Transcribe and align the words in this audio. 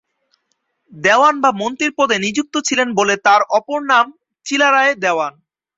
দেওয়ান 0.91 1.35
বা 1.43 1.49
মন্ত্রীর 1.51 1.91
পদে 1.97 2.17
নিযুক্ত 2.19 2.55
ছিলেন 2.67 2.87
বলে 2.95 3.15
তার 3.25 3.41
অপর 3.57 3.79
নাম 3.91 4.05
চিলারায় 4.45 4.93
দেওয়ান। 5.03 5.33